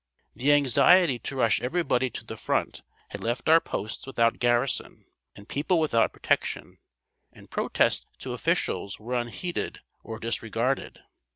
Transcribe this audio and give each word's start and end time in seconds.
The 0.35 0.51
anxiety 0.53 1.19
to 1.19 1.35
rush 1.35 1.61
everybody 1.61 2.09
to 2.09 2.25
the 2.25 2.35
front 2.35 2.81
had 3.09 3.21
left 3.21 3.47
our 3.47 3.61
posts 3.61 4.07
without 4.07 4.39
garrison, 4.39 5.05
and 5.35 5.47
people 5.47 5.77
without 5.79 6.11
protection, 6.11 6.79
and 7.31 7.51
protests 7.51 8.07
to 8.17 8.33
officials 8.33 8.99
were 8.99 9.13
unheeded 9.13 9.81
or 10.03 10.17
disregarded. 10.17 11.01